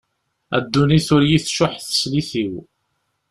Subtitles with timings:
[0.55, 2.53] A ddunit ur yi-tcuḥ teslit-iw.